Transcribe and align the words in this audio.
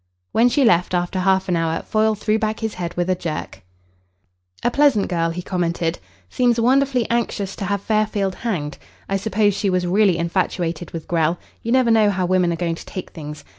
When 0.31 0.49
she 0.49 0.65
left 0.65 0.95
after 0.95 1.19
half 1.19 1.47
an 1.47 1.55
hour, 1.55 1.83
Foyle 1.83 2.15
threw 2.15 2.39
back 2.39 2.61
his 2.61 2.73
head 2.73 2.95
with 2.97 3.07
a 3.07 3.13
jerk. 3.13 3.61
"A 4.63 4.71
pleasant 4.71 5.07
girl," 5.09 5.29
he 5.29 5.43
commented. 5.43 5.99
"Seems 6.27 6.59
wonderfully 6.59 7.07
anxious 7.11 7.55
to 7.57 7.65
have 7.65 7.81
Fairfield 7.81 8.33
hanged. 8.33 8.79
I 9.07 9.17
suppose 9.17 9.53
she 9.53 9.69
was 9.69 9.85
really 9.85 10.17
infatuated 10.17 10.89
with 10.89 11.07
Grell. 11.07 11.37
You 11.61 11.71
never 11.71 11.91
know 11.91 12.09
how 12.09 12.25
women 12.25 12.51
are 12.51 12.55
going 12.55 12.73
to 12.73 12.85
take 12.87 13.11
things. 13.11 13.43